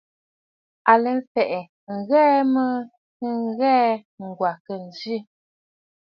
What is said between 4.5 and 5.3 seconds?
a khê ǹzi.